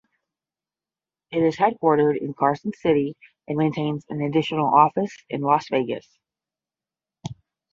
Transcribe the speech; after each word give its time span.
It 1.29 1.43
is 1.43 1.57
headquartered 1.57 2.19
in 2.19 2.33
Carson 2.33 2.73
City 2.73 3.15
and 3.47 3.55
maintains 3.55 4.03
an 4.09 4.19
additional 4.19 4.65
office 4.65 5.15
in 5.29 5.41
Las 5.41 5.67
Vegas. 5.69 6.17